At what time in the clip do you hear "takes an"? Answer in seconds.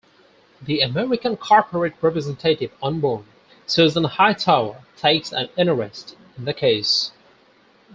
4.97-5.49